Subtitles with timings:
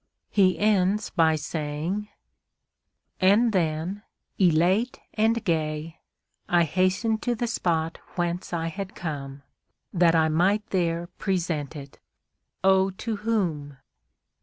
[0.31, 2.09] He ends by saying:
[3.19, 4.01] And then,
[4.39, 5.99] elate and gay,
[6.49, 9.43] I hastened to the spot whence I had come,
[9.93, 12.89] That I might there present it!—Oh!
[12.89, 13.77] to whom?